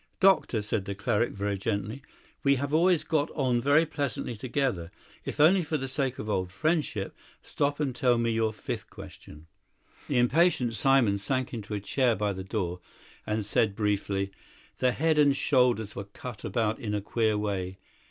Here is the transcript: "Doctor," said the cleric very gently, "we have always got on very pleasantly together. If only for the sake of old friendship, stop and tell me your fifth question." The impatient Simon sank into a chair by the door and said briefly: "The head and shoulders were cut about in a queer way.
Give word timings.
"Doctor," 0.19 0.63
said 0.63 0.85
the 0.85 0.95
cleric 0.95 1.29
very 1.33 1.59
gently, 1.59 2.01
"we 2.43 2.55
have 2.55 2.73
always 2.73 3.03
got 3.03 3.29
on 3.35 3.61
very 3.61 3.85
pleasantly 3.85 4.35
together. 4.35 4.89
If 5.25 5.39
only 5.39 5.61
for 5.61 5.77
the 5.77 5.87
sake 5.87 6.17
of 6.17 6.27
old 6.27 6.51
friendship, 6.51 7.15
stop 7.43 7.79
and 7.79 7.95
tell 7.95 8.17
me 8.17 8.31
your 8.31 8.51
fifth 8.51 8.89
question." 8.89 9.45
The 10.07 10.17
impatient 10.17 10.73
Simon 10.73 11.19
sank 11.19 11.53
into 11.53 11.75
a 11.75 11.79
chair 11.79 12.15
by 12.15 12.33
the 12.33 12.43
door 12.43 12.79
and 13.27 13.45
said 13.45 13.75
briefly: 13.75 14.31
"The 14.79 14.91
head 14.93 15.19
and 15.19 15.37
shoulders 15.37 15.95
were 15.95 16.05
cut 16.05 16.43
about 16.43 16.79
in 16.79 16.95
a 16.95 17.01
queer 17.01 17.37
way. 17.37 17.77